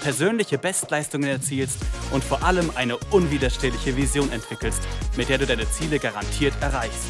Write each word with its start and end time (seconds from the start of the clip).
persönliche 0.00 0.58
Bestleistungen 0.58 1.28
erzielst 1.28 1.78
und 2.12 2.24
vor 2.24 2.42
allem 2.42 2.70
eine 2.74 2.96
unwiderstehliche 3.10 3.96
Vision 3.96 4.30
entwickelst, 4.32 4.82
mit 5.16 5.28
der 5.28 5.38
du 5.38 5.46
deine 5.46 5.68
Ziele 5.70 5.98
garantiert 5.98 6.54
erreichst. 6.60 7.08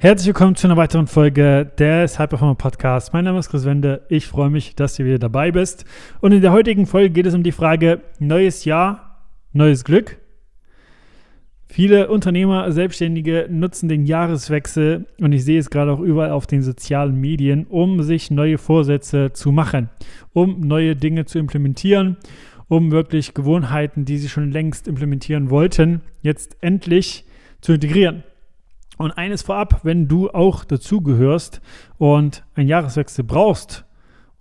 Herzlich 0.00 0.28
willkommen 0.28 0.54
zu 0.54 0.68
einer 0.68 0.76
weiteren 0.76 1.08
Folge 1.08 1.72
des 1.76 2.20
High 2.20 2.28
Performer 2.28 2.54
Podcasts. 2.54 3.12
Mein 3.12 3.24
Name 3.24 3.40
ist 3.40 3.50
Chris 3.50 3.64
Wende. 3.64 4.06
Ich 4.08 4.28
freue 4.28 4.48
mich, 4.48 4.76
dass 4.76 4.94
du 4.94 5.04
wieder 5.04 5.18
dabei 5.18 5.50
bist. 5.50 5.84
Und 6.20 6.30
in 6.30 6.40
der 6.40 6.52
heutigen 6.52 6.86
Folge 6.86 7.10
geht 7.10 7.26
es 7.26 7.34
um 7.34 7.42
die 7.42 7.50
Frage: 7.50 8.02
Neues 8.20 8.64
Jahr, 8.64 9.26
neues 9.52 9.82
Glück. 9.82 10.18
Viele 11.70 12.08
Unternehmer, 12.08 12.72
Selbstständige 12.72 13.46
nutzen 13.50 13.90
den 13.90 14.06
Jahreswechsel 14.06 15.06
und 15.20 15.32
ich 15.32 15.44
sehe 15.44 15.60
es 15.60 15.68
gerade 15.68 15.92
auch 15.92 16.00
überall 16.00 16.30
auf 16.30 16.46
den 16.46 16.62
sozialen 16.62 17.20
Medien, 17.20 17.66
um 17.66 18.02
sich 18.02 18.30
neue 18.30 18.56
Vorsätze 18.56 19.32
zu 19.34 19.52
machen, 19.52 19.90
um 20.32 20.60
neue 20.60 20.96
Dinge 20.96 21.26
zu 21.26 21.38
implementieren, 21.38 22.16
um 22.68 22.90
wirklich 22.90 23.34
Gewohnheiten, 23.34 24.06
die 24.06 24.16
sie 24.16 24.30
schon 24.30 24.50
längst 24.50 24.88
implementieren 24.88 25.50
wollten, 25.50 26.00
jetzt 26.22 26.56
endlich 26.62 27.26
zu 27.60 27.74
integrieren. 27.74 28.24
Und 28.96 29.12
eines 29.12 29.42
vorab, 29.42 29.80
wenn 29.84 30.08
du 30.08 30.30
auch 30.30 30.64
dazugehörst 30.64 31.60
und 31.98 32.44
einen 32.54 32.68
Jahreswechsel 32.68 33.24
brauchst, 33.24 33.84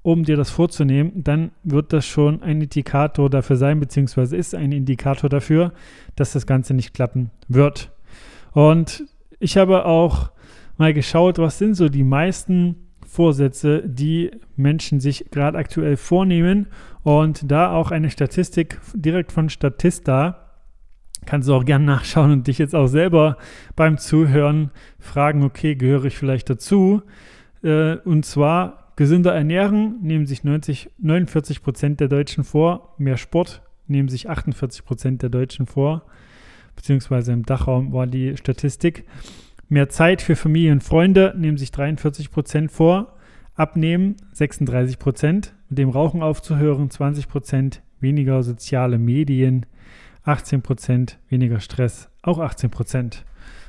um 0.08 0.24
dir 0.24 0.38
das 0.38 0.50
vorzunehmen, 0.50 1.12
dann 1.22 1.52
wird 1.64 1.92
das 1.92 2.06
schon 2.06 2.42
ein 2.42 2.62
Indikator 2.62 3.30
dafür 3.30 3.58
sein, 3.58 3.82
beziehungsweise 3.82 4.38
ist 4.38 4.56
ein 4.56 4.72
Indikator 4.72 5.30
dafür, 5.30 5.74
dass 6.16 6.32
das 6.32 6.48
Ganze 6.48 6.74
nicht 6.74 6.94
klappen 6.94 7.30
wird. 7.50 7.92
Und 8.54 9.04
ich 9.38 9.58
habe 9.58 9.84
auch 9.86 10.32
mal 10.78 10.94
geschaut, 10.94 11.40
was 11.40 11.58
sind 11.58 11.74
so 11.74 11.90
die 11.90 12.06
meisten 12.06 12.88
Vorsätze, 13.06 13.84
die 13.86 14.32
Menschen 14.56 15.02
sich 15.02 15.30
gerade 15.30 15.58
aktuell 15.58 15.98
vornehmen. 15.98 16.68
Und 17.04 17.52
da 17.52 17.74
auch 17.74 17.92
eine 17.92 18.10
Statistik 18.10 18.80
direkt 18.94 19.34
von 19.34 19.50
Statista. 19.50 20.54
Kannst 21.26 21.50
du 21.50 21.54
auch 21.54 21.66
gerne 21.66 21.84
nachschauen 21.84 22.32
und 22.32 22.48
dich 22.48 22.60
jetzt 22.60 22.76
auch 22.76 22.88
selber 22.88 23.36
beim 23.76 23.98
Zuhören 23.98 24.72
fragen, 25.00 25.44
okay, 25.44 25.76
gehöre 25.76 26.06
ich 26.06 26.18
vielleicht 26.18 26.50
dazu? 26.50 27.02
Äh, 27.62 27.98
und 28.06 28.26
zwar 28.26 28.87
Gesünder 28.98 29.36
ernähren 29.36 30.00
nehmen 30.02 30.26
sich 30.26 30.44
90, 30.44 30.90
49 30.98 31.62
Prozent 31.62 32.00
der 32.00 32.08
Deutschen 32.08 32.44
vor. 32.44 32.96
Mehr 32.98 33.18
Sport 33.18 33.62
nehmen 33.88 34.10
sich 34.10 34.28
48 34.28 34.84
Prozent 34.84 35.22
der 35.22 35.30
Deutschen 35.30 35.68
vor. 35.68 36.02
Beziehungsweise 36.76 37.32
im 37.32 37.46
Dachraum 37.46 37.94
war 37.94 38.08
die 38.08 38.36
Statistik. 38.38 39.06
Mehr 39.70 39.88
Zeit 39.90 40.24
für 40.24 40.36
Familie 40.36 40.72
und 40.72 40.84
Freunde 40.84 41.36
nehmen 41.38 41.58
sich 41.58 41.70
43 41.70 42.32
Prozent 42.32 42.72
vor. 42.72 43.14
Abnehmen 43.54 44.16
36 44.34 44.98
Prozent. 44.98 45.54
Mit 45.70 45.78
dem 45.78 45.90
Rauchen 45.90 46.24
aufzuhören 46.24 46.90
20 46.90 47.28
Prozent. 47.28 47.84
Weniger 48.00 48.42
soziale 48.42 48.98
Medien 48.98 49.68
18 50.24 50.64
Prozent. 50.64 51.20
Weniger 51.30 51.60
Stress 51.60 52.10
auch 52.24 52.40
18 52.40 52.72
Prozent. 52.72 53.26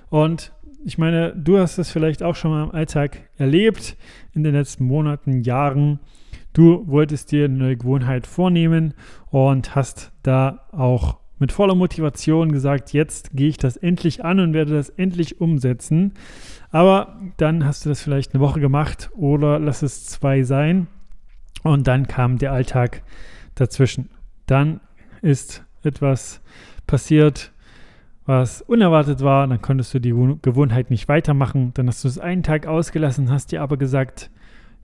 Und 0.09 0.53
ich 0.85 0.99
meine, 0.99 1.35
du 1.35 1.59
hast 1.59 1.79
es 1.79 1.91
vielleicht 1.91 2.23
auch 2.23 2.37
schon 2.37 2.51
mal 2.51 2.65
im 2.65 2.71
Alltag 2.71 3.29
erlebt 3.37 3.97
in 4.33 4.45
den 4.45 4.55
letzten 4.55 4.85
Monaten, 4.85 5.43
Jahren. 5.43 6.01
Du 6.53 6.87
wolltest 6.87 7.33
dir 7.33 7.45
eine 7.45 7.55
neue 7.55 7.77
Gewohnheit 7.77 8.27
vornehmen 8.27 8.95
und 9.31 9.75
hast 9.75 10.13
da 10.23 10.67
auch 10.73 11.19
mit 11.39 11.53
voller 11.53 11.75
Motivation 11.75 12.51
gesagt, 12.51 12.93
jetzt 12.93 13.37
gehe 13.37 13.49
ich 13.49 13.59
das 13.59 13.77
endlich 13.77 14.25
an 14.25 14.41
und 14.41 14.55
werde 14.55 14.73
das 14.73 14.89
endlich 14.89 15.41
umsetzen. 15.41 16.15
Aber 16.71 17.21
dann 17.37 17.65
hast 17.65 17.85
du 17.85 17.89
das 17.89 18.03
vielleicht 18.03 18.35
eine 18.35 18.41
Woche 18.43 18.61
gemacht 18.61 19.11
oder 19.15 19.59
lass 19.59 19.83
es 19.83 20.07
zwei 20.07 20.43
sein 20.43 20.89
und 21.63 21.87
dann 21.87 22.07
kam 22.07 22.39
der 22.39 22.53
Alltag 22.53 23.03
dazwischen. 23.55 24.11
Dann 24.47 24.81
ist 25.23 25.65
etwas 25.83 26.41
passiert, 26.87 27.53
was 28.29 28.61
unerwartet 28.61 29.23
war, 29.23 29.47
dann 29.47 29.63
konntest 29.63 29.95
du 29.95 30.01
die 30.01 30.15
Gewohnheit 30.43 30.91
nicht 30.91 31.09
weitermachen. 31.09 31.73
Dann 31.73 31.89
hast 31.89 32.05
du 32.05 32.09
es 32.09 32.19
einen 32.19 32.43
Tag 32.43 32.67
ausgelassen, 32.67 33.31
hast 33.31 33.53
dir 33.53 33.63
aber 33.63 33.79
gesagt, 33.79 34.31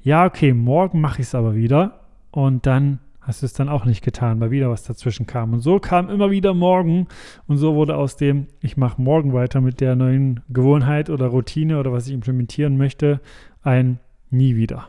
ja, 0.02 0.24
okay, 0.24 0.54
morgen 0.54 1.02
mache 1.02 1.20
ich 1.20 1.26
es 1.26 1.34
aber 1.34 1.54
wieder. 1.54 2.00
Und 2.30 2.64
dann 2.64 3.00
hast 3.20 3.42
du 3.42 3.46
es 3.46 3.52
dann 3.52 3.68
auch 3.68 3.84
nicht 3.84 4.02
getan, 4.02 4.40
weil 4.40 4.50
wieder 4.50 4.70
was 4.70 4.84
dazwischen 4.84 5.26
kam. 5.26 5.52
Und 5.52 5.60
so 5.60 5.78
kam 5.78 6.08
immer 6.08 6.30
wieder 6.30 6.54
morgen. 6.54 7.06
Und 7.46 7.58
so 7.58 7.74
wurde 7.74 7.96
aus 7.96 8.16
dem, 8.16 8.46
ich 8.62 8.78
mache 8.78 9.00
morgen 9.00 9.34
weiter 9.34 9.60
mit 9.60 9.82
der 9.82 9.94
neuen 9.94 10.40
Gewohnheit 10.48 11.10
oder 11.10 11.26
Routine 11.26 11.78
oder 11.78 11.92
was 11.92 12.06
ich 12.06 12.14
implementieren 12.14 12.78
möchte, 12.78 13.20
ein 13.62 13.98
nie 14.30 14.56
wieder. 14.56 14.88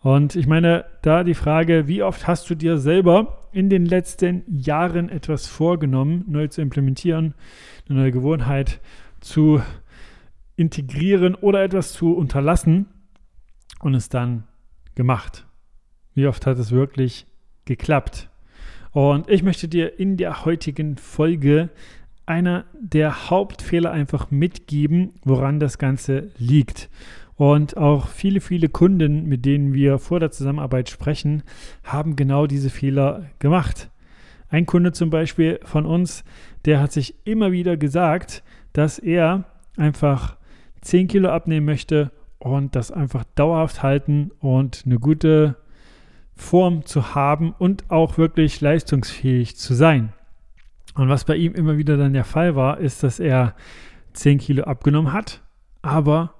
Und 0.00 0.36
ich 0.36 0.46
meine, 0.46 0.84
da 1.02 1.24
die 1.24 1.34
Frage, 1.34 1.88
wie 1.88 2.02
oft 2.02 2.26
hast 2.26 2.48
du 2.50 2.54
dir 2.54 2.78
selber 2.78 3.48
in 3.52 3.68
den 3.68 3.84
letzten 3.84 4.42
Jahren 4.46 5.08
etwas 5.08 5.46
vorgenommen, 5.46 6.24
neu 6.28 6.46
zu 6.48 6.62
implementieren, 6.62 7.34
eine 7.88 8.00
neue 8.00 8.12
Gewohnheit 8.12 8.80
zu 9.20 9.60
integrieren 10.56 11.34
oder 11.34 11.62
etwas 11.62 11.92
zu 11.92 12.14
unterlassen 12.14 12.86
und 13.80 13.94
es 13.94 14.08
dann 14.08 14.44
gemacht? 14.94 15.46
Wie 16.14 16.26
oft 16.26 16.46
hat 16.46 16.58
es 16.58 16.70
wirklich 16.70 17.26
geklappt? 17.64 18.28
Und 18.92 19.28
ich 19.28 19.42
möchte 19.42 19.68
dir 19.68 19.98
in 19.98 20.16
der 20.16 20.44
heutigen 20.44 20.96
Folge 20.96 21.70
einer 22.26 22.64
der 22.78 23.30
Hauptfehler 23.30 23.90
einfach 23.90 24.30
mitgeben, 24.30 25.14
woran 25.24 25.60
das 25.60 25.78
Ganze 25.78 26.30
liegt. 26.36 26.90
Und 27.38 27.76
auch 27.76 28.08
viele, 28.08 28.40
viele 28.40 28.68
Kunden, 28.68 29.26
mit 29.26 29.44
denen 29.44 29.72
wir 29.72 30.00
vor 30.00 30.18
der 30.18 30.32
Zusammenarbeit 30.32 30.90
sprechen, 30.90 31.44
haben 31.84 32.16
genau 32.16 32.48
diese 32.48 32.68
Fehler 32.68 33.26
gemacht. 33.38 33.90
Ein 34.48 34.66
Kunde 34.66 34.90
zum 34.90 35.08
Beispiel 35.08 35.60
von 35.62 35.86
uns, 35.86 36.24
der 36.64 36.80
hat 36.80 36.90
sich 36.90 37.14
immer 37.24 37.52
wieder 37.52 37.76
gesagt, 37.76 38.42
dass 38.72 38.98
er 38.98 39.44
einfach 39.76 40.36
10 40.80 41.06
Kilo 41.06 41.28
abnehmen 41.28 41.64
möchte 41.64 42.10
und 42.40 42.74
das 42.74 42.90
einfach 42.90 43.22
dauerhaft 43.36 43.84
halten 43.84 44.32
und 44.40 44.82
eine 44.84 44.98
gute 44.98 45.54
Form 46.34 46.86
zu 46.86 47.14
haben 47.14 47.54
und 47.56 47.88
auch 47.88 48.18
wirklich 48.18 48.60
leistungsfähig 48.60 49.56
zu 49.56 49.74
sein. 49.74 50.12
Und 50.96 51.08
was 51.08 51.24
bei 51.24 51.36
ihm 51.36 51.54
immer 51.54 51.78
wieder 51.78 51.96
dann 51.96 52.14
der 52.14 52.24
Fall 52.24 52.56
war, 52.56 52.78
ist, 52.78 53.04
dass 53.04 53.20
er 53.20 53.54
10 54.14 54.38
Kilo 54.38 54.64
abgenommen 54.64 55.12
hat, 55.12 55.40
aber 55.82 56.34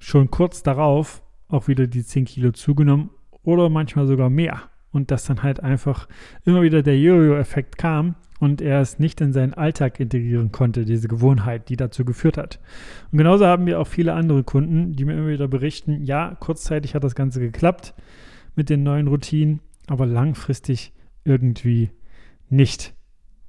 schon 0.00 0.30
kurz 0.32 0.64
darauf 0.64 1.22
auch 1.48 1.68
wieder 1.68 1.86
die 1.86 2.04
10 2.04 2.24
Kilo 2.24 2.50
zugenommen 2.50 3.10
oder 3.42 3.68
manchmal 3.68 4.06
sogar 4.08 4.30
mehr. 4.30 4.62
Und 4.92 5.12
dass 5.12 5.24
dann 5.24 5.44
halt 5.44 5.62
einfach 5.62 6.08
immer 6.44 6.62
wieder 6.62 6.82
der 6.82 6.98
Jojo-Effekt 6.98 7.78
kam 7.78 8.16
und 8.40 8.60
er 8.60 8.80
es 8.80 8.98
nicht 8.98 9.20
in 9.20 9.32
seinen 9.32 9.54
Alltag 9.54 10.00
integrieren 10.00 10.50
konnte, 10.50 10.84
diese 10.84 11.06
Gewohnheit, 11.06 11.68
die 11.68 11.76
dazu 11.76 12.04
geführt 12.04 12.36
hat. 12.36 12.58
Und 13.12 13.18
genauso 13.18 13.46
haben 13.46 13.66
wir 13.66 13.78
auch 13.78 13.86
viele 13.86 14.14
andere 14.14 14.42
Kunden, 14.42 14.94
die 14.94 15.04
mir 15.04 15.12
immer 15.12 15.28
wieder 15.28 15.46
berichten, 15.46 16.02
ja, 16.02 16.36
kurzzeitig 16.40 16.96
hat 16.96 17.04
das 17.04 17.14
Ganze 17.14 17.38
geklappt 17.38 17.94
mit 18.56 18.68
den 18.68 18.82
neuen 18.82 19.06
Routinen, 19.06 19.60
aber 19.86 20.06
langfristig 20.06 20.92
irgendwie 21.24 21.90
nicht. 22.48 22.94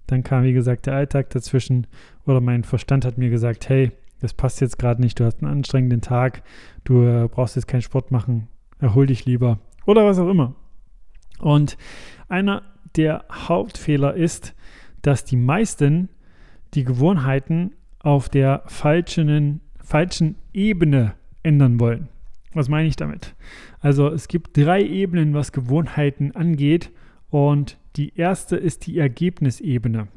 Dann 0.05 0.23
kam, 0.23 0.43
wie 0.43 0.53
gesagt, 0.53 0.85
der 0.85 0.93
Alltag 0.93 1.29
dazwischen 1.29 1.87
oder 2.25 2.41
mein 2.41 2.63
Verstand 2.63 3.05
hat 3.05 3.17
mir 3.17 3.29
gesagt, 3.29 3.69
hey, 3.69 3.91
das 4.21 4.33
passt 4.33 4.61
jetzt 4.61 4.79
gerade 4.79 5.01
nicht, 5.01 5.19
du 5.19 5.25
hast 5.25 5.41
einen 5.41 5.51
anstrengenden 5.51 6.01
Tag, 6.01 6.43
du 6.83 7.03
äh, 7.03 7.27
brauchst 7.27 7.55
jetzt 7.55 7.67
keinen 7.67 7.81
Sport 7.81 8.11
machen, 8.11 8.47
erhol 8.79 9.07
dich 9.07 9.25
lieber 9.25 9.59
oder 9.85 10.05
was 10.05 10.19
auch 10.19 10.29
immer. 10.29 10.55
Und 11.39 11.77
einer 12.29 12.61
der 12.95 13.25
Hauptfehler 13.31 14.13
ist, 14.13 14.55
dass 15.01 15.25
die 15.25 15.37
meisten 15.37 16.09
die 16.73 16.83
Gewohnheiten 16.83 17.73
auf 17.99 18.29
der 18.29 18.63
falschen, 18.67 19.61
falschen 19.83 20.35
Ebene 20.53 21.15
ändern 21.43 21.79
wollen. 21.79 22.09
Was 22.53 22.69
meine 22.69 22.87
ich 22.87 22.95
damit? 22.95 23.35
Also 23.79 24.09
es 24.09 24.27
gibt 24.27 24.55
drei 24.57 24.83
Ebenen, 24.83 25.33
was 25.33 25.51
Gewohnheiten 25.51 26.35
angeht 26.35 26.91
und 27.29 27.77
die 27.95 28.15
erste 28.15 28.55
ist 28.55 28.85
die 28.87 28.99
Ergebnisebene. 28.99 30.07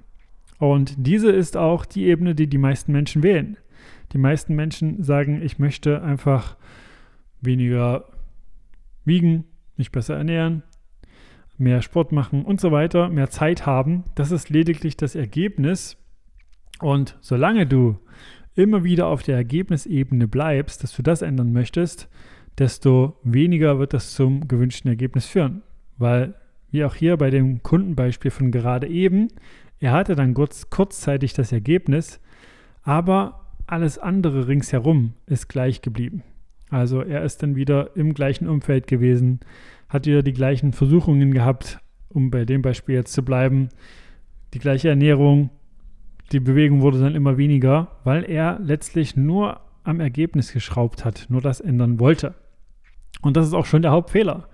Und 0.59 0.95
diese 0.97 1.31
ist 1.31 1.57
auch 1.57 1.85
die 1.85 2.05
Ebene, 2.05 2.35
die 2.35 2.47
die 2.47 2.59
meisten 2.59 2.93
Menschen 2.93 3.23
wählen. 3.23 3.57
Die 4.15 4.19
meisten 4.19 4.55
Menschen 4.55 5.03
sagen, 5.03 5.43
ich 5.43 5.59
möchte 5.59 6.01
einfach 6.01 6.57
weniger 7.41 8.05
wiegen, 9.05 9.45
mich 9.77 9.91
besser 9.91 10.17
ernähren, 10.17 10.63
mehr 11.59 11.83
Sport 11.83 12.13
machen 12.13 12.45
und 12.45 12.61
so 12.61 12.71
weiter, 12.71 13.09
mehr 13.09 13.29
Zeit 13.29 13.67
haben. 13.67 14.05
Das 14.15 14.31
ist 14.31 14.51
lediglich 14.51 14.97
das 14.97 15.17
Ergebnis. 15.17 15.97
Und 16.81 17.19
solange 17.21 17.67
du 17.67 17.99
immer 18.55 18.85
wieder 18.85 19.09
auf 19.09 19.25
der 19.25 19.35
Ergebnisebene 19.35 20.29
bleibst, 20.29 20.85
dass 20.85 20.95
du 20.95 21.03
das 21.03 21.23
ändern 21.23 21.53
möchtest, 21.53 22.09
desto 22.57 23.19
weniger 23.25 23.81
wird 23.81 23.95
das 23.95 24.15
zum 24.15 24.47
gewünschten 24.47 24.89
Ergebnis 24.89 25.27
führen. 25.27 25.63
Weil, 25.99 26.35
wie 26.71 26.85
auch 26.85 26.95
hier 26.95 27.17
bei 27.17 27.31
dem 27.31 27.65
Kundenbeispiel 27.65 28.31
von 28.31 28.53
gerade 28.53 28.87
eben, 28.87 29.27
er 29.81 29.91
hatte 29.91 30.15
dann 30.15 30.35
kurz, 30.35 30.71
kurzzeitig 30.71 31.33
das 31.33 31.51
Ergebnis, 31.51 32.21
aber 32.85 33.44
alles 33.67 33.99
andere 33.99 34.49
ringsherum 34.49 35.15
ist 35.27 35.49
gleich 35.49 35.83
geblieben. 35.83 36.23
Also 36.71 37.03
er 37.03 37.23
ist 37.23 37.43
dann 37.43 37.57
wieder 37.57 37.97
im 37.97 38.15
gleichen 38.15 38.49
Umfeld 38.49 38.87
gewesen, 38.87 39.41
hat 39.89 40.07
wieder 40.07 40.23
die 40.23 40.33
gleichen 40.33 40.73
Versuchungen 40.73 41.33
gehabt, 41.33 41.79
um 42.09 42.31
bei 42.31 42.45
dem 42.45 42.63
Beispiel 42.63 42.97
jetzt 42.97 43.13
zu 43.13 43.25
bleiben, 43.25 43.69
die 44.55 44.59
gleiche 44.59 44.89
Ernährung, 44.89 45.51
die 46.33 46.41
Bewegung 46.41 46.81
wurde 46.81 47.01
dann 47.01 47.15
immer 47.15 47.37
weniger, 47.37 47.93
weil 48.05 48.25
er 48.25 48.59
letztlich 48.61 49.17
nur 49.17 49.61
am 49.83 50.01
Ergebnis 50.01 50.53
geschraubt 50.53 51.05
hat, 51.05 51.27
nur 51.29 51.41
das 51.41 51.61
ändern 51.61 52.01
wollte. 52.01 52.35
Und 53.21 53.37
das 53.37 53.47
ist 53.47 53.55
auch 53.55 53.67
schon 53.67 53.83
der 53.83 53.91
Hauptfehler. 53.91 54.49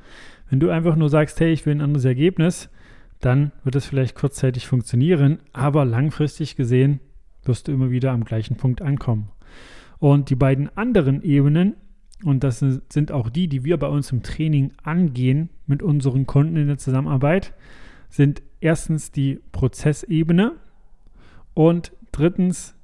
Wenn 0.48 0.60
du 0.60 0.70
einfach 0.70 0.96
nur 0.96 1.08
sagst, 1.08 1.38
hey, 1.40 1.52
ich 1.52 1.64
will 1.64 1.74
ein 1.74 1.80
anderes 1.80 2.04
Ergebnis, 2.04 2.70
dann 3.20 3.52
wird 3.62 3.76
es 3.76 3.86
vielleicht 3.86 4.14
kurzzeitig 4.14 4.66
funktionieren, 4.66 5.38
aber 5.52 5.84
langfristig 5.84 6.56
gesehen 6.56 7.00
wirst 7.44 7.68
du 7.68 7.72
immer 7.72 7.90
wieder 7.90 8.12
am 8.12 8.24
gleichen 8.24 8.56
Punkt 8.56 8.82
ankommen. 8.82 9.30
Und 9.98 10.30
die 10.30 10.36
beiden 10.36 10.74
anderen 10.76 11.22
Ebenen, 11.22 11.74
und 12.24 12.44
das 12.44 12.58
sind 12.58 13.12
auch 13.12 13.30
die, 13.30 13.48
die 13.48 13.64
wir 13.64 13.76
bei 13.78 13.88
uns 13.88 14.12
im 14.12 14.22
Training 14.22 14.72
angehen 14.82 15.50
mit 15.66 15.82
unseren 15.82 16.26
Kunden 16.26 16.56
in 16.56 16.66
der 16.66 16.78
Zusammenarbeit, 16.78 17.54
sind 18.08 18.42
erstens 18.60 19.10
die 19.10 19.40
Prozessebene 19.52 20.52
und 21.54 21.92
drittens 22.12 22.74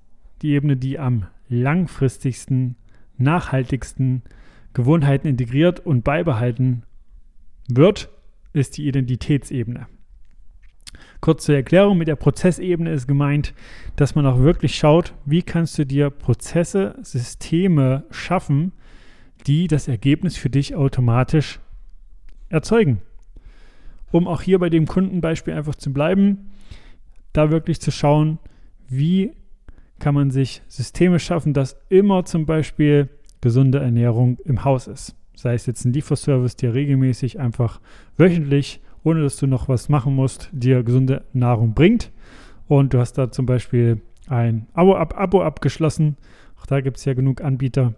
die 0.42 0.50
Ebene, 0.50 0.76
die 0.76 0.98
am 0.98 1.26
langfristigsten, 1.48 2.76
nachhaltigsten 3.18 4.22
Gewohnheiten 4.74 5.26
integriert 5.26 5.80
und 5.80 6.04
beibehalten 6.04 6.82
wird, 7.68 8.10
ist 8.52 8.76
die 8.76 8.86
Identitätsebene. 8.86 9.86
Kurz 11.20 11.44
zur 11.44 11.56
Erklärung, 11.56 11.98
mit 11.98 12.08
der 12.08 12.16
Prozessebene 12.16 12.92
ist 12.92 13.06
gemeint, 13.06 13.54
dass 13.96 14.14
man 14.14 14.26
auch 14.26 14.38
wirklich 14.38 14.76
schaut, 14.76 15.14
wie 15.24 15.42
kannst 15.42 15.78
du 15.78 15.86
dir 15.86 16.10
Prozesse, 16.10 16.96
Systeme 17.02 18.04
schaffen, 18.10 18.72
die 19.46 19.68
das 19.68 19.88
Ergebnis 19.88 20.36
für 20.36 20.50
dich 20.50 20.74
automatisch 20.74 21.60
erzeugen. 22.48 23.02
Um 24.10 24.28
auch 24.28 24.42
hier 24.42 24.58
bei 24.58 24.70
dem 24.70 24.86
Kundenbeispiel 24.86 25.54
einfach 25.54 25.74
zu 25.74 25.92
bleiben, 25.92 26.50
da 27.32 27.50
wirklich 27.50 27.80
zu 27.80 27.90
schauen, 27.90 28.38
wie 28.88 29.32
kann 29.98 30.14
man 30.14 30.30
sich 30.30 30.62
Systeme 30.68 31.18
schaffen, 31.18 31.54
dass 31.54 31.76
immer 31.88 32.24
zum 32.24 32.46
Beispiel 32.46 33.08
gesunde 33.40 33.78
Ernährung 33.78 34.38
im 34.44 34.64
Haus 34.64 34.86
ist. 34.86 35.16
Sei 35.34 35.54
es 35.54 35.66
jetzt 35.66 35.84
ein 35.84 35.92
Lieferservice, 35.92 36.56
der 36.56 36.74
regelmäßig 36.74 37.38
einfach 37.38 37.80
wöchentlich 38.16 38.80
ohne 39.06 39.22
dass 39.22 39.36
du 39.36 39.46
noch 39.46 39.68
was 39.68 39.88
machen 39.88 40.16
musst, 40.16 40.50
dir 40.50 40.82
gesunde 40.82 41.22
Nahrung 41.32 41.74
bringt. 41.74 42.10
Und 42.66 42.92
du 42.92 42.98
hast 42.98 43.12
da 43.12 43.30
zum 43.30 43.46
Beispiel 43.46 44.02
ein 44.26 44.66
Abo, 44.74 44.96
ab, 44.96 45.14
Abo 45.16 45.42
abgeschlossen. 45.42 46.16
Auch 46.60 46.66
da 46.66 46.80
gibt 46.80 46.96
es 46.96 47.04
ja 47.04 47.14
genug 47.14 47.40
Anbieter. 47.40 47.94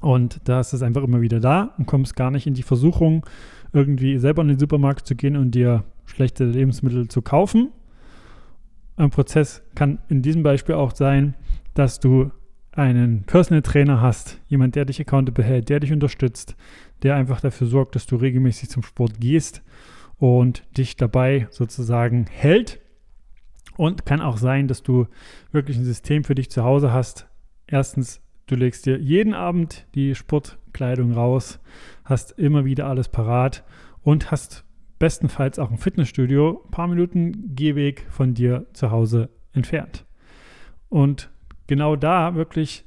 Und 0.00 0.40
da 0.44 0.60
ist 0.60 0.72
es 0.72 0.82
einfach 0.82 1.02
immer 1.02 1.20
wieder 1.20 1.40
da 1.40 1.74
und 1.78 1.86
kommst 1.86 2.14
gar 2.14 2.30
nicht 2.30 2.46
in 2.46 2.54
die 2.54 2.62
Versuchung, 2.62 3.26
irgendwie 3.72 4.18
selber 4.18 4.42
in 4.42 4.48
den 4.48 4.58
Supermarkt 4.60 5.04
zu 5.04 5.16
gehen 5.16 5.36
und 5.36 5.50
dir 5.50 5.82
schlechte 6.06 6.44
Lebensmittel 6.44 7.08
zu 7.08 7.22
kaufen. 7.22 7.70
Ein 8.96 9.10
Prozess 9.10 9.64
kann 9.74 9.98
in 10.08 10.22
diesem 10.22 10.44
Beispiel 10.44 10.76
auch 10.76 10.94
sein, 10.94 11.34
dass 11.74 11.98
du 11.98 12.30
einen 12.70 13.24
Personal 13.24 13.62
Trainer 13.62 14.00
hast, 14.00 14.40
jemand, 14.46 14.76
der 14.76 14.84
dich 14.84 15.00
accountable 15.00 15.42
hält, 15.42 15.70
der 15.70 15.80
dich 15.80 15.92
unterstützt, 15.92 16.54
der 17.02 17.16
einfach 17.16 17.40
dafür 17.40 17.66
sorgt, 17.66 17.96
dass 17.96 18.06
du 18.06 18.14
regelmäßig 18.14 18.68
zum 18.68 18.84
Sport 18.84 19.20
gehst 19.20 19.64
und 20.20 20.64
dich 20.76 20.96
dabei 20.96 21.48
sozusagen 21.50 22.26
hält. 22.30 22.78
Und 23.76 24.04
kann 24.04 24.20
auch 24.20 24.36
sein, 24.36 24.68
dass 24.68 24.82
du 24.82 25.06
wirklich 25.50 25.78
ein 25.78 25.84
System 25.84 26.22
für 26.22 26.34
dich 26.34 26.50
zu 26.50 26.62
Hause 26.62 26.92
hast. 26.92 27.26
Erstens, 27.66 28.20
du 28.46 28.54
legst 28.54 28.84
dir 28.84 28.98
jeden 28.98 29.32
Abend 29.32 29.86
die 29.94 30.14
Sportkleidung 30.14 31.12
raus, 31.12 31.58
hast 32.04 32.32
immer 32.32 32.66
wieder 32.66 32.86
alles 32.86 33.08
parat 33.08 33.64
und 34.02 34.30
hast 34.30 34.64
bestenfalls 34.98 35.58
auch 35.58 35.70
ein 35.70 35.78
Fitnessstudio 35.78 36.62
ein 36.66 36.70
paar 36.70 36.88
Minuten 36.88 37.54
Gehweg 37.54 38.04
von 38.10 38.34
dir 38.34 38.66
zu 38.74 38.90
Hause 38.90 39.30
entfernt. 39.54 40.04
Und 40.90 41.30
genau 41.66 41.96
da 41.96 42.34
wirklich 42.34 42.84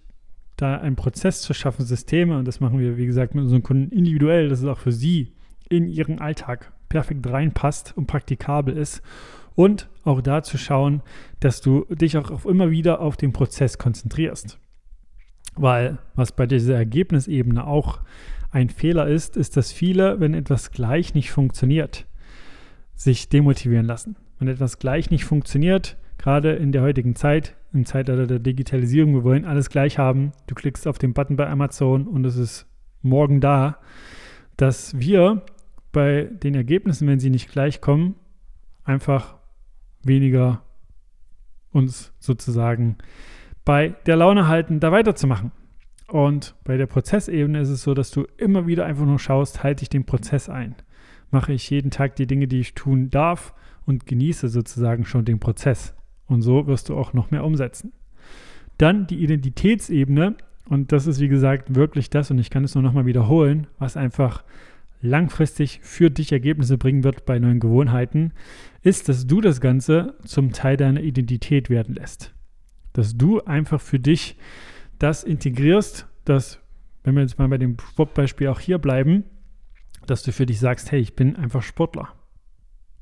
da 0.58 0.78
einen 0.78 0.96
Prozess 0.96 1.42
zu 1.42 1.56
schaffen, 1.56 1.84
Systeme, 1.84 2.38
und 2.38 2.48
das 2.48 2.60
machen 2.60 2.78
wir, 2.78 2.98
wie 2.98 3.08
gesagt, 3.08 3.34
mit 3.34 3.46
unseren 3.46 3.64
Kunden 3.64 3.92
individuell, 3.92 4.50
das 4.50 4.60
ist 4.60 4.68
auch 4.68 4.78
für 4.78 4.92
sie 4.92 5.34
in 5.70 5.88
ihren 5.88 6.20
Alltag 6.20 6.73
perfekt 6.90 7.30
reinpasst 7.30 7.94
und 7.96 8.08
praktikabel 8.08 8.78
ist. 8.78 9.02
Und 9.56 9.90
auch 10.04 10.22
da 10.22 10.42
zu 10.42 10.58
schauen, 10.58 11.02
dass 11.40 11.62
du 11.62 11.86
dich 11.90 12.18
auch 12.18 12.46
immer 12.46 12.72
wieder 12.72 13.02
auf 13.02 13.18
den 13.18 13.34
Prozess 13.34 13.78
konzentrierst. 13.78 14.60
Weil 15.56 16.00
was 16.16 16.32
bei 16.32 16.48
dieser 16.48 16.76
Ergebnisebene 16.76 17.66
auch 17.66 18.00
ein 18.52 18.70
Fehler 18.70 19.08
ist, 19.08 19.38
ist, 19.38 19.58
dass 19.58 19.72
viele, 19.72 20.20
wenn 20.20 20.34
etwas 20.34 20.72
gleich 20.72 21.14
nicht 21.14 21.32
funktioniert, 21.32 22.06
sich 22.96 23.30
demotivieren 23.30 23.86
lassen. 23.86 24.16
Wenn 24.40 24.48
etwas 24.48 24.80
gleich 24.80 25.10
nicht 25.10 25.26
funktioniert, 25.26 25.98
gerade 26.18 26.54
in 26.54 26.72
der 26.72 26.82
heutigen 26.82 27.16
Zeit, 27.16 27.56
im 27.74 27.86
Zeitalter 27.86 28.28
der 28.28 28.40
Digitalisierung, 28.40 29.14
wir 29.14 29.24
wollen 29.24 29.46
alles 29.46 29.70
gleich 29.70 29.98
haben. 29.98 30.32
Du 30.48 30.56
klickst 30.56 30.88
auf 30.88 30.98
den 30.98 31.14
Button 31.14 31.36
bei 31.36 31.48
Amazon 31.48 32.08
und 32.08 32.26
es 32.26 32.38
ist 32.38 32.68
morgen 33.02 33.42
da, 33.42 33.78
dass 34.58 34.98
wir 35.00 35.42
bei 35.94 36.24
den 36.24 36.56
Ergebnissen, 36.56 37.08
wenn 37.08 37.20
sie 37.20 37.30
nicht 37.30 37.50
gleich 37.50 37.80
kommen, 37.80 38.16
einfach 38.84 39.36
weniger 40.04 40.64
uns 41.72 42.14
sozusagen 42.20 42.98
bei 43.64 43.96
der 44.06 44.18
Laune 44.18 44.48
halten, 44.48 44.82
da 44.82 44.92
weiterzumachen. 44.92 45.52
Und 46.08 46.56
bei 46.66 46.76
der 46.76 46.86
Prozessebene 46.86 47.62
ist 47.62 47.70
es 47.70 47.84
so, 47.84 47.94
dass 47.94 48.12
du 48.12 48.26
immer 48.38 48.68
wieder 48.68 48.86
einfach 48.86 49.06
nur 49.06 49.20
schaust, 49.20 49.64
halte 49.64 49.84
ich 49.84 49.90
den 49.90 50.06
Prozess 50.06 50.50
ein. 50.50 50.76
Mache 51.32 51.54
ich 51.54 51.70
jeden 51.70 51.90
Tag 51.90 52.16
die 52.18 52.28
Dinge, 52.28 52.48
die 52.48 52.60
ich 52.60 52.76
tun 52.76 53.10
darf 53.10 53.54
und 53.86 54.06
genieße 54.06 54.50
sozusagen 54.50 55.06
schon 55.06 55.26
den 55.26 55.40
Prozess. 55.40 55.96
Und 56.28 56.42
so 56.42 56.68
wirst 56.68 56.90
du 56.90 56.98
auch 56.98 57.14
noch 57.14 57.32
mehr 57.32 57.44
umsetzen. 57.44 57.94
Dann 58.78 59.08
die 59.08 59.24
Identitätsebene. 59.24 60.36
Und 60.70 60.92
das 60.92 61.08
ist, 61.08 61.20
wie 61.20 61.28
gesagt, 61.28 61.76
wirklich 61.76 62.10
das, 62.10 62.32
und 62.32 62.38
ich 62.38 62.50
kann 62.50 62.64
es 62.64 62.76
nur 62.76 62.84
nochmal 62.84 63.06
wiederholen, 63.06 63.68
was 63.80 63.98
einfach 63.98 64.44
langfristig 65.04 65.82
für 65.84 66.10
dich 66.10 66.32
Ergebnisse 66.32 66.78
bringen 66.78 67.04
wird 67.04 67.26
bei 67.26 67.38
neuen 67.38 67.60
Gewohnheiten, 67.60 68.32
ist, 68.82 69.10
dass 69.10 69.28
du 69.28 69.42
das 69.42 69.62
Ganze 69.62 70.16
zum 70.26 70.54
Teil 70.54 70.78
deiner 70.78 71.02
Identität 71.02 71.70
werden 71.70 71.94
lässt. 71.94 72.34
Dass 72.94 73.18
du 73.18 73.42
einfach 73.42 73.82
für 73.82 74.00
dich 74.00 74.38
das 75.00 75.24
integrierst, 75.24 76.08
dass, 76.24 76.60
wenn 77.04 77.16
wir 77.16 77.22
jetzt 77.22 77.38
mal 77.38 77.50
bei 77.50 77.58
dem 77.58 77.78
Sportbeispiel 77.80 78.48
auch 78.48 78.62
hier 78.62 78.78
bleiben, 78.78 79.26
dass 80.08 80.24
du 80.24 80.32
für 80.32 80.46
dich 80.46 80.60
sagst, 80.60 80.92
hey, 80.92 81.02
ich 81.02 81.16
bin 81.16 81.36
einfach 81.36 81.64
Sportler. 81.64 82.10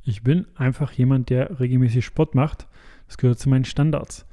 Ich 0.03 0.23
bin 0.23 0.47
einfach 0.55 0.91
jemand, 0.93 1.29
der 1.29 1.59
regelmäßig 1.59 2.03
Sport 2.03 2.33
macht. 2.33 2.67
Das 3.05 3.17
gehört 3.17 3.39
zu 3.39 3.49
meinen 3.49 3.65
Standards. 3.65 4.25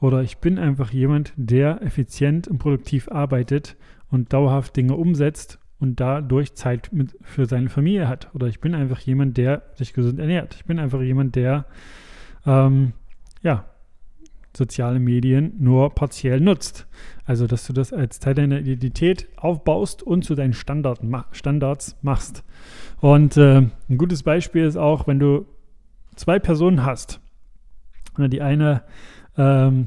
Oder 0.00 0.22
ich 0.22 0.38
bin 0.38 0.58
einfach 0.58 0.92
jemand, 0.92 1.32
der 1.36 1.82
effizient 1.82 2.46
und 2.46 2.58
produktiv 2.58 3.08
arbeitet 3.08 3.76
und 4.08 4.32
dauerhaft 4.32 4.76
Dinge 4.76 4.94
umsetzt 4.94 5.58
und 5.80 6.00
dadurch 6.00 6.54
Zeit 6.54 6.90
mit, 6.92 7.16
für 7.22 7.46
seine 7.46 7.68
Familie 7.68 8.08
hat. 8.08 8.34
Oder 8.34 8.46
ich 8.48 8.60
bin 8.60 8.74
einfach 8.74 9.00
jemand, 9.00 9.36
der 9.36 9.62
sich 9.74 9.92
gesund 9.92 10.18
ernährt. 10.18 10.54
Ich 10.56 10.64
bin 10.64 10.78
einfach 10.78 11.00
jemand, 11.00 11.36
der 11.36 11.66
ähm, 12.46 12.92
ja, 13.42 13.64
soziale 14.56 14.98
Medien 14.98 15.52
nur 15.58 15.94
partiell 15.94 16.40
nutzt. 16.40 16.86
Also, 17.24 17.46
dass 17.46 17.66
du 17.66 17.72
das 17.72 17.92
als 17.92 18.18
Teil 18.18 18.34
deiner 18.34 18.58
Identität 18.58 19.28
aufbaust 19.36 20.02
und 20.02 20.24
zu 20.24 20.34
deinen 20.34 20.52
Standard, 20.52 21.00
Standards 21.32 21.96
machst. 22.02 22.42
Und 23.00 23.36
äh, 23.36 23.58
ein 23.88 23.98
gutes 23.98 24.22
Beispiel 24.24 24.64
ist 24.64 24.76
auch, 24.76 25.06
wenn 25.06 25.20
du 25.20 25.46
zwei 26.16 26.38
Personen 26.38 26.84
hast. 26.84 27.20
Die 28.18 28.42
eine 28.42 28.82
ähm, 29.36 29.86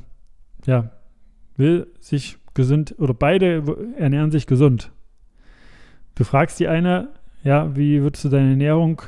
ja, 0.66 0.92
will 1.58 1.88
sich 2.00 2.38
gesund 2.54 2.96
oder 2.98 3.14
beide 3.14 3.94
ernähren 3.98 4.32
sich 4.32 4.48
gesund 4.48 4.92
Du 6.16 6.24
fragst 6.24 6.60
die 6.60 6.68
eine, 6.68 7.10
ja, 7.44 7.76
wie 7.76 8.02
würdest 8.02 8.26
du 8.26 8.30
deine 8.30 8.52
Ernährung 8.52 9.02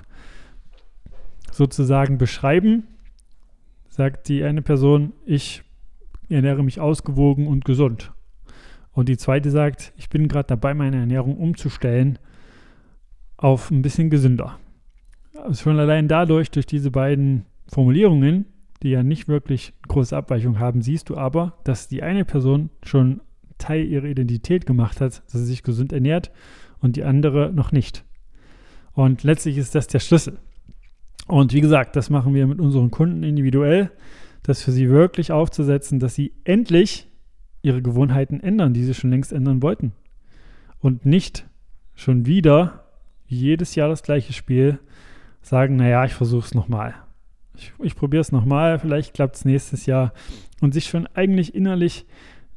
sozusagen 1.51 2.17
beschreiben? 2.17 2.87
Sagt 3.89 4.27
die 4.27 4.43
eine 4.43 4.61
Person, 4.61 5.13
ich 5.25 5.63
ernähre 6.29 6.63
mich 6.63 6.79
ausgewogen 6.79 7.47
und 7.47 7.65
gesund. 7.65 8.11
Und 8.91 9.09
die 9.09 9.17
zweite 9.17 9.51
sagt, 9.51 9.93
ich 9.97 10.09
bin 10.09 10.27
gerade 10.27 10.47
dabei, 10.47 10.73
meine 10.73 10.97
Ernährung 10.97 11.37
umzustellen 11.37 12.19
auf 13.37 13.71
ein 13.71 13.81
bisschen 13.81 14.09
gesünder. 14.09 14.59
schon 15.51 15.79
allein 15.79 16.07
dadurch, 16.07 16.49
durch 16.51 16.65
diese 16.65 16.91
beiden 16.91 17.45
Formulierungen, 17.67 18.45
die 18.81 18.89
ja 18.89 19.03
nicht 19.03 19.27
wirklich 19.27 19.73
große 19.87 20.15
Abweichung 20.15 20.59
haben, 20.59 20.81
siehst 20.81 21.09
du 21.09 21.17
aber, 21.17 21.57
dass 21.63 21.87
die 21.87 22.03
eine 22.03 22.25
Person 22.25 22.69
schon 22.83 23.21
Teil 23.57 23.85
ihrer 23.85 24.05
Identität 24.05 24.65
gemacht 24.65 25.01
hat, 25.01 25.23
dass 25.25 25.33
sie 25.33 25.45
sich 25.45 25.63
gesund 25.63 25.93
ernährt 25.93 26.31
und 26.83 26.97
die 26.97 27.03
andere 27.03 27.51
noch 27.51 27.71
nicht. 27.71 28.03
Und 28.91 29.23
letztlich 29.23 29.57
ist 29.57 29.73
das 29.73 29.87
der 29.87 29.99
Schlüssel. 29.99 30.37
Und 31.27 31.53
wie 31.53 31.61
gesagt, 31.61 31.95
das 31.95 32.09
machen 32.09 32.33
wir 32.35 32.45
mit 32.45 32.59
unseren 32.59 32.91
Kunden 32.91 33.23
individuell, 33.23 33.89
das 34.43 34.61
für 34.61 34.71
sie 34.71 34.89
wirklich 34.89 35.31
aufzusetzen, 35.31 35.99
dass 35.99 36.13
sie 36.13 36.33
endlich 36.43 37.07
ihre 37.61 37.81
Gewohnheiten 37.81 38.41
ändern, 38.41 38.73
die 38.73 38.83
sie 38.83 38.93
schon 38.93 39.09
längst 39.09 39.31
ändern 39.31 39.61
wollten. 39.61 39.93
Und 40.79 41.05
nicht 41.05 41.47
schon 41.95 42.25
wieder 42.25 42.83
jedes 43.25 43.75
Jahr 43.75 43.87
das 43.87 44.03
gleiche 44.03 44.33
Spiel 44.33 44.79
sagen, 45.41 45.77
naja, 45.77 46.03
ich 46.03 46.13
versuche 46.13 46.45
es 46.45 46.53
nochmal. 46.53 46.93
Ich, 47.55 47.71
ich 47.81 47.95
probiere 47.95 48.21
es 48.21 48.33
nochmal, 48.33 48.79
vielleicht 48.79 49.13
klappt 49.13 49.37
es 49.37 49.45
nächstes 49.45 49.85
Jahr. 49.85 50.13
Und 50.59 50.73
sich 50.73 50.87
schon 50.87 51.07
eigentlich 51.07 51.55
innerlich 51.55 52.05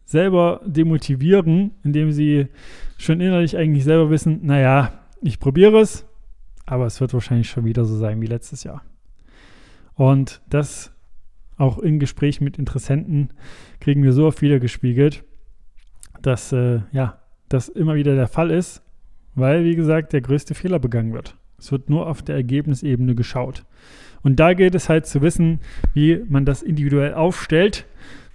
selber 0.07 0.63
demotivieren, 0.65 1.73
indem 1.83 2.13
sie 2.13 2.47
schon 2.97 3.21
innerlich 3.21 3.57
eigentlich 3.57 3.85
selber 3.85 4.09
wissen, 4.09 4.47
naja, 4.47 4.93
ich 5.21 5.39
probiere 5.39 5.81
es, 5.81 6.07
aber 6.65 6.87
es 6.87 7.01
wird 7.01 7.13
wahrscheinlich 7.13 7.51
schon 7.51 7.65
wieder 7.65 7.85
so 7.85 7.97
sein 7.97 8.23
wie 8.23 8.27
letztes 8.27 8.65
Jahr. 8.65 8.83
Und 9.95 10.41
das 10.49 10.93
auch 11.59 11.79
in 11.79 11.99
Gesprächen 11.99 12.45
mit 12.45 12.59
Interessenten 12.59 13.31
kriegen 13.81 14.03
wir 14.03 14.13
so 14.13 14.27
oft 14.27 14.43
wieder 14.43 14.61
gespiegelt, 14.61 15.25
dass 16.23 16.53
äh, 16.53 16.81
ja, 16.93 17.19
das 17.49 17.69
immer 17.69 17.95
wieder 17.95 18.15
der 18.15 18.29
Fall 18.29 18.51
ist, 18.51 18.83
weil, 19.35 19.65
wie 19.65 19.77
gesagt, 19.77 20.13
der 20.13 20.21
größte 20.21 20.55
Fehler 20.55 20.79
begangen 20.79 21.13
wird. 21.13 21.37
Es 21.59 21.73
wird 21.73 21.91
nur 21.91 22.07
auf 22.07 22.23
der 22.23 22.37
Ergebnisebene 22.37 23.15
geschaut. 23.15 23.65
Und 24.23 24.39
da 24.41 24.55
gilt 24.55 24.75
es 24.75 24.89
halt 24.89 25.07
zu 25.07 25.23
wissen, 25.23 25.61
wie 25.95 26.23
man 26.29 26.45
das 26.45 26.63
individuell 26.63 27.15
aufstellt, 27.15 27.87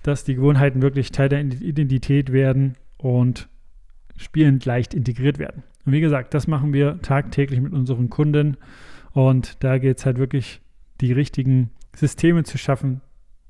dass 0.03 0.23
die 0.23 0.35
Gewohnheiten 0.35 0.81
wirklich 0.81 1.11
Teil 1.11 1.29
der 1.29 1.41
Identität 1.41 2.31
werden 2.31 2.75
und 2.97 3.49
spielend 4.17 4.65
leicht 4.65 4.93
integriert 4.93 5.39
werden. 5.39 5.63
Und 5.85 5.93
wie 5.93 6.01
gesagt, 6.01 6.33
das 6.33 6.47
machen 6.47 6.73
wir 6.73 7.01
tagtäglich 7.01 7.59
mit 7.59 7.73
unseren 7.73 8.09
Kunden. 8.09 8.57
Und 9.11 9.63
da 9.63 9.77
geht 9.77 9.97
es 9.97 10.05
halt 10.05 10.17
wirklich, 10.17 10.61
die 11.01 11.11
richtigen 11.11 11.71
Systeme 11.95 12.43
zu 12.43 12.57
schaffen, 12.57 13.01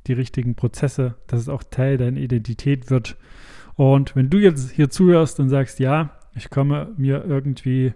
die 0.07 0.13
richtigen 0.13 0.55
Prozesse, 0.55 1.15
dass 1.27 1.41
es 1.41 1.49
auch 1.49 1.63
Teil 1.63 1.97
deiner 1.97 2.19
Identität 2.19 2.89
wird. 2.89 3.17
Und 3.75 4.15
wenn 4.15 4.29
du 4.29 4.37
jetzt 4.39 4.71
hier 4.71 4.89
zuhörst 4.89 5.39
und 5.39 5.49
sagst, 5.49 5.79
ja, 5.79 6.17
ich 6.35 6.49
komme 6.49 6.91
mir 6.97 7.25
irgendwie 7.25 7.93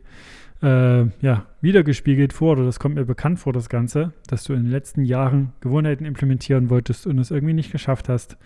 äh, 0.62 1.06
ja, 1.22 1.46
wiedergespiegelt 1.62 2.34
vor 2.34 2.54
oder 2.54 2.66
das 2.66 2.80
kommt 2.80 2.96
mir 2.96 3.06
bekannt 3.06 3.40
vor, 3.40 3.54
das 3.54 3.70
Ganze, 3.70 4.14
dass 4.28 4.44
du 4.44 4.54
in 4.54 4.64
den 4.64 4.72
letzten 4.72 5.04
Jahren 5.04 5.54
Gewohnheiten 5.62 6.06
implementieren 6.06 6.70
wolltest 6.70 7.08
und 7.08 7.20
es 7.20 7.32
irgendwie 7.32 7.54
nicht 7.54 7.72
geschafft 7.72 8.10
hast 8.10 8.38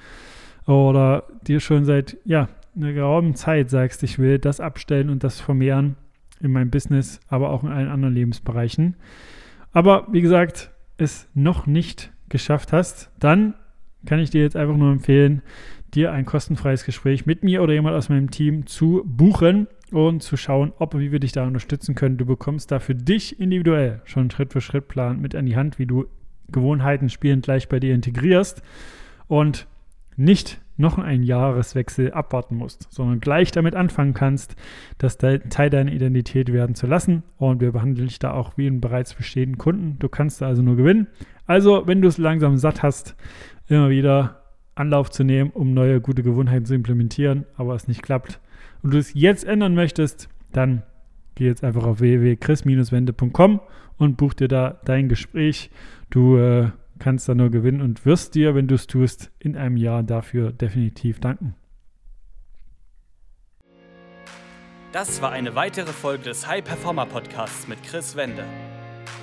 oder 0.66 1.24
dir 1.48 1.60
schon 1.60 1.86
seit 1.86 2.18
ja, 2.26 2.50
einer 2.76 2.94
geraumen 2.94 3.36
Zeit 3.36 3.70
sagst, 3.70 4.04
ich 4.04 4.20
will 4.20 4.40
das 4.40 4.60
abstellen 4.60 5.10
und 5.10 5.24
das 5.24 5.40
vermehren 5.40 5.96
in 6.42 6.52
meinem 6.52 6.70
Business, 6.70 7.20
aber 7.28 7.50
auch 7.50 7.64
in 7.64 7.70
allen 7.70 7.90
anderen 7.90 8.14
Lebensbereichen. 8.14 8.96
Aber 9.72 10.08
wie 10.12 10.22
gesagt, 10.22 10.72
es 10.98 11.28
noch 11.34 11.68
nicht 11.68 12.12
geschafft 12.30 12.74
hast, 12.74 13.12
dann 13.20 13.56
kann 14.06 14.20
ich 14.20 14.30
dir 14.30 14.42
jetzt 14.42 14.56
einfach 14.56 14.78
nur 14.78 14.92
empfehlen, 14.92 15.42
dir 15.94 16.12
ein 16.12 16.26
kostenfreies 16.26 16.86
Gespräch 16.86 17.26
mit 17.26 17.44
mir 17.44 17.62
oder 17.62 17.74
jemand 17.74 17.96
aus 17.96 18.10
meinem 18.10 18.32
Team 18.32 18.66
zu 18.66 19.04
buchen 19.06 19.68
und 19.92 20.22
zu 20.22 20.38
schauen, 20.38 20.74
ob 20.78 20.94
und 20.94 21.02
wie 21.02 21.12
wir 21.12 21.20
dich 21.20 21.32
da 21.32 21.46
unterstützen 21.46 21.96
können. 21.96 22.18
Du 22.18 22.26
bekommst 22.26 22.72
da 22.72 22.80
für 22.80 22.96
dich 22.96 23.40
individuell 23.40 24.02
schon 24.06 24.30
Schritt 24.32 24.54
für 24.54 24.62
Schritt 24.62 24.88
Plan 24.88 25.20
mit 25.22 25.36
an 25.36 25.46
die 25.46 25.56
Hand, 25.56 25.80
wie 25.80 25.86
du 25.86 26.06
Gewohnheiten 26.52 27.10
spielend 27.10 27.44
gleich 27.44 27.70
bei 27.70 27.80
dir 27.80 27.94
integrierst 27.94 28.62
und 29.28 29.68
nicht 30.16 30.60
noch 30.78 30.98
einen 30.98 31.24
Jahreswechsel 31.24 32.12
abwarten 32.14 32.56
musst, 32.56 32.88
sondern 32.90 33.20
gleich 33.20 33.52
damit 33.52 33.76
anfangen 33.76 34.14
kannst, 34.14 34.56
das 34.98 35.18
Teil 35.18 35.70
deiner 35.70 35.92
Identität 35.92 36.52
werden 36.54 36.74
zu 36.74 36.88
lassen. 36.88 37.24
Und 37.38 37.60
wir 37.60 37.74
behandeln 37.74 38.08
dich 38.08 38.20
da 38.20 38.32
auch 38.32 38.58
wie 38.58 38.68
einen 38.68 38.80
bereits 38.80 39.14
bestehenden 39.14 39.58
Kunden. 39.58 39.98
Du 40.00 40.08
kannst 40.08 40.42
da 40.42 40.48
also 40.48 40.62
nur 40.62 40.78
gewinnen. 40.78 41.08
Also, 41.46 41.86
wenn 41.86 42.02
du 42.02 42.08
es 42.08 42.18
langsam 42.18 42.58
satt 42.58 42.82
hast, 42.82 43.16
immer 43.68 43.90
wieder 43.90 44.42
Anlauf 44.76 45.12
zu 45.12 45.26
nehmen, 45.26 45.52
um 45.52 45.74
neue 45.74 46.00
gute 46.00 46.24
Gewohnheiten 46.24 46.66
zu 46.66 46.76
implementieren, 46.76 47.46
aber 47.58 47.76
es 47.76 47.90
nicht 47.90 48.02
klappt 48.02 48.40
und 48.82 48.94
du 48.94 48.98
es 48.98 49.14
jetzt 49.14 49.44
ändern 49.44 49.76
möchtest, 49.76 50.30
dann 50.52 50.84
geh 51.36 51.46
jetzt 51.46 51.64
einfach 51.64 51.84
auf 51.84 52.00
www.chris-wende.com 52.00 53.62
und 53.98 54.18
buch 54.18 54.34
dir 54.34 54.48
da 54.48 54.80
dein 54.86 55.10
Gespräch. 55.10 55.70
Du 56.10 56.38
äh, 56.38 56.70
kannst 57.00 57.30
da 57.30 57.36
nur 57.36 57.50
gewinnen 57.50 57.82
und 57.82 58.06
wirst 58.06 58.36
dir, 58.36 58.56
wenn 58.56 58.68
du 58.68 58.76
es 58.76 58.88
tust, 58.88 59.32
in 59.40 59.56
einem 59.56 59.78
Jahr 59.78 60.04
dafür 60.04 60.52
definitiv 60.52 61.20
danken. 61.20 61.56
Das 64.92 65.22
war 65.22 65.32
eine 65.32 65.54
weitere 65.54 65.92
Folge 65.94 66.24
des 66.24 66.48
High 66.48 66.64
Performer 66.64 67.06
Podcasts 67.06 67.68
mit 67.68 67.84
Chris 67.84 68.16
Wende. 68.16 68.44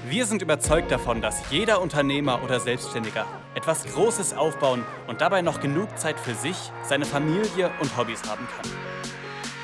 Wir 0.08 0.24
sind 0.24 0.40
überzeugt 0.40 0.92
davon, 0.92 1.20
dass 1.20 1.50
jeder 1.50 1.82
Unternehmer 1.82 2.42
oder 2.44 2.60
Selbstständiger 2.60 3.26
etwas 3.56 3.84
Großes 3.86 4.34
aufbauen 4.34 4.84
und 5.08 5.20
dabei 5.20 5.42
noch 5.42 5.60
genug 5.60 5.98
Zeit 5.98 6.20
für 6.20 6.34
sich, 6.34 6.56
seine 6.84 7.04
Familie 7.04 7.70
und 7.80 7.96
Hobbys 7.96 8.22
haben 8.28 8.46
kann. 8.46 8.95